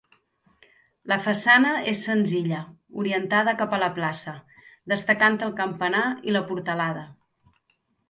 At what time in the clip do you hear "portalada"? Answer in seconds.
6.53-7.09